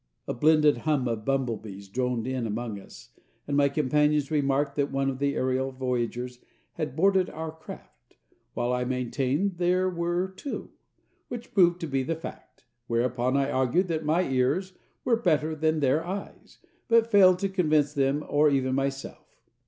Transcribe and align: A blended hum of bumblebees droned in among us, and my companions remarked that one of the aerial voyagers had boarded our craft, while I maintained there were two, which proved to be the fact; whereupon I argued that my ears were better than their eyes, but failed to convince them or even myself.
A 0.27 0.33
blended 0.33 0.77
hum 0.77 1.07
of 1.07 1.25
bumblebees 1.25 1.87
droned 1.87 2.25
in 2.25 2.47
among 2.47 2.79
us, 2.79 3.11
and 3.47 3.55
my 3.55 3.69
companions 3.69 4.31
remarked 4.31 4.75
that 4.77 4.91
one 4.91 5.11
of 5.11 5.19
the 5.19 5.35
aerial 5.35 5.71
voyagers 5.71 6.39
had 6.73 6.95
boarded 6.95 7.29
our 7.29 7.51
craft, 7.51 8.17
while 8.55 8.73
I 8.73 8.83
maintained 8.83 9.59
there 9.59 9.87
were 9.91 10.27
two, 10.35 10.71
which 11.27 11.53
proved 11.53 11.79
to 11.81 11.87
be 11.87 12.01
the 12.01 12.15
fact; 12.15 12.65
whereupon 12.87 13.37
I 13.37 13.51
argued 13.51 13.89
that 13.89 14.03
my 14.03 14.23
ears 14.27 14.73
were 15.05 15.17
better 15.21 15.53
than 15.53 15.81
their 15.81 16.03
eyes, 16.03 16.57
but 16.87 17.05
failed 17.11 17.37
to 17.37 17.49
convince 17.49 17.93
them 17.93 18.25
or 18.27 18.49
even 18.49 18.73
myself. 18.73 19.39